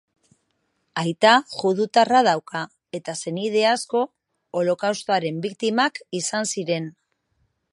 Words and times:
Aita 1.01 1.33
judutarra 1.57 2.21
dauka, 2.27 2.61
eta 2.99 3.15
senide 3.25 3.61
asko 3.73 4.01
Holokaustoaren 4.61 5.39
biktimak 5.45 6.01
izan 6.23 6.51
ziren. 6.57 6.93